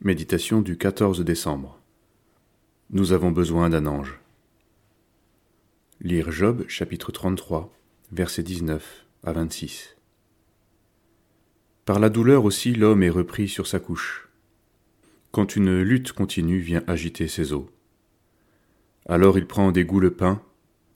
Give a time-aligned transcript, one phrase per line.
[0.00, 1.76] Méditation du 14 décembre.
[2.90, 4.20] Nous avons besoin d'un ange.
[6.00, 7.76] Lire Job chapitre 33,
[8.12, 9.96] versets 19 à 26.
[11.84, 14.28] Par la douleur aussi l'homme est repris sur sa couche,
[15.32, 17.66] quand une lutte continue vient agiter ses os.
[19.06, 20.40] Alors il prend des goûts le pain,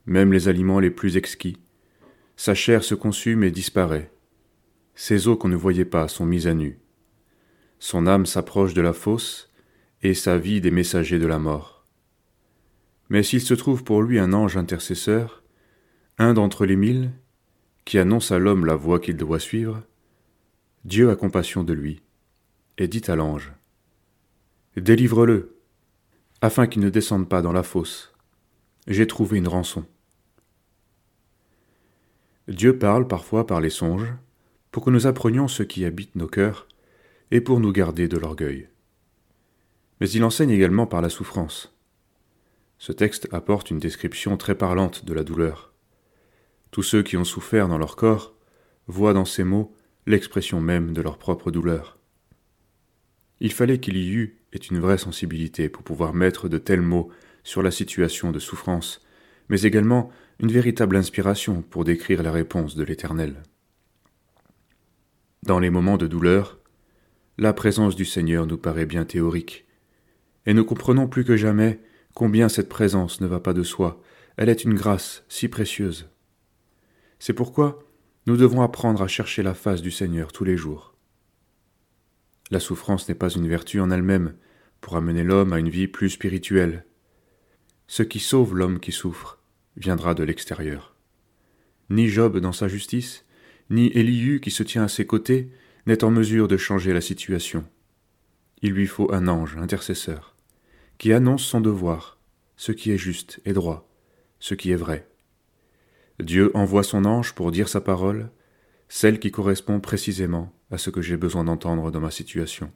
[0.07, 1.57] même les aliments les plus exquis.
[2.37, 4.13] Sa chair se consume et disparaît.
[4.95, 6.79] Ses os qu'on ne voyait pas sont mis à nu
[7.83, 9.51] son âme s'approche de la fosse,
[10.03, 11.85] et sa vie des messagers de la mort.
[13.09, 15.43] Mais s'il se trouve pour lui un ange intercesseur,
[16.17, 17.11] un d'entre les mille,
[17.85, 19.83] qui annonce à l'homme la voie qu'il doit suivre,
[20.85, 22.03] Dieu a compassion de lui,
[22.79, 23.53] et dit à l'ange,
[24.77, 25.57] Délivre-le,
[26.41, 28.15] afin qu'il ne descende pas dans la fosse.
[28.87, 29.85] J'ai trouvé une rançon.
[32.47, 34.15] Dieu parle parfois par les songes,
[34.71, 36.69] pour que nous apprenions ce qui habite nos cœurs,
[37.33, 38.69] et pour nous garder de l'orgueil.
[40.01, 41.75] Mais il enseigne également par la souffrance.
[42.79, 45.73] Ce texte apporte une description très parlante de la douleur.
[46.71, 48.37] Tous ceux qui ont souffert dans leur corps
[48.87, 49.75] voient dans ces mots
[50.07, 51.99] l'expression même de leur propre douleur.
[53.41, 54.39] Il fallait qu'il y eût
[54.71, 57.09] une vraie sensibilité pour pouvoir mettre de tels mots
[57.43, 59.05] sur la situation de souffrance,
[59.49, 63.43] mais également une véritable inspiration pour décrire la réponse de l'Éternel.
[65.43, 66.62] Dans les moments de douleur,
[67.39, 69.67] la présence du Seigneur nous paraît bien théorique,
[70.47, 71.81] et nous comprenons plus que jamais
[72.15, 74.03] combien cette présence ne va pas de soi,
[74.37, 76.11] elle est une grâce si précieuse.
[77.19, 77.79] C'est pourquoi
[78.27, 80.95] nous devons apprendre à chercher la face du Seigneur tous les jours.
[82.51, 84.35] La souffrance n'est pas une vertu en elle-même
[84.81, 86.85] pour amener l'homme à une vie plus spirituelle.
[87.87, 89.39] Ce qui sauve l'homme qui souffre
[89.77, 90.95] viendra de l'extérieur.
[91.89, 93.25] Ni Job dans sa justice,
[93.71, 95.51] ni Élihu qui se tient à ses côtés
[95.87, 97.65] n'est en mesure de changer la situation.
[98.63, 100.37] Il lui faut un ange intercesseur,
[100.99, 102.19] qui annonce son devoir,
[102.57, 103.89] ce qui est juste et droit,
[104.39, 105.09] ce qui est vrai.
[106.21, 108.31] Dieu envoie son ange pour dire sa parole,
[108.89, 112.71] celle qui correspond précisément à ce que j'ai besoin d'entendre dans ma situation.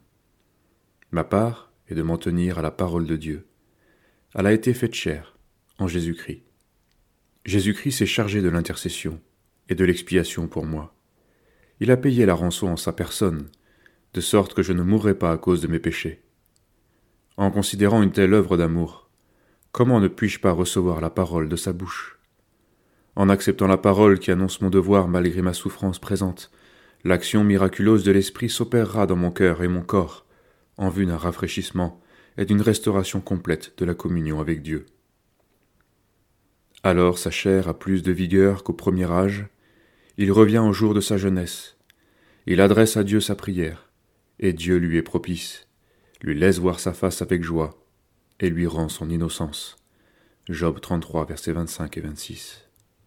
[1.11, 3.47] Ma part est de m'en tenir à la parole de Dieu.
[4.35, 5.37] Elle a été faite chair
[5.77, 6.43] en Jésus-Christ.
[7.45, 9.21] Jésus-Christ s'est chargé de l'intercession
[9.69, 10.96] et de l'expiation pour moi.
[11.79, 13.49] Il a payé la rançon en sa personne,
[14.13, 16.23] de sorte que je ne mourrai pas à cause de mes péchés.
[17.37, 19.09] En considérant une telle œuvre d'amour,
[19.71, 22.17] comment ne puis-je pas recevoir la parole de sa bouche?
[23.15, 26.51] En acceptant la parole qui annonce mon devoir malgré ma souffrance présente,
[27.03, 30.25] l'action miraculeuse de l'Esprit s'opérera dans mon cœur et mon corps,
[30.77, 32.01] en vue d'un rafraîchissement
[32.37, 34.85] et d'une restauration complète de la communion avec Dieu.
[36.83, 39.47] Alors sa chair a plus de vigueur qu'au premier âge,
[40.17, 41.77] il revient au jour de sa jeunesse.
[42.47, 43.89] Il adresse à Dieu sa prière,
[44.39, 45.67] et Dieu lui est propice,
[46.21, 47.79] lui laisse voir sa face avec joie,
[48.39, 49.77] et lui rend son innocence.
[50.49, 52.66] Job 33, versets 25 et 26.